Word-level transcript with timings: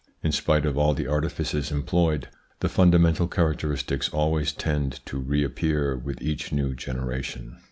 In 0.23 0.31
spite 0.31 0.65
of 0.65 0.79
all 0.79 0.95
the 0.95 1.05
artifices 1.05 1.69
employed, 1.69 2.27
the 2.59 2.69
fundamental 2.69 3.27
characteristics 3.27 4.09
always 4.09 4.51
tend 4.51 4.99
to 5.05 5.19
reappear 5.19 5.95
with 5.95 6.23
each 6.23 6.51
new 6.51 6.73
generation. 6.73 7.59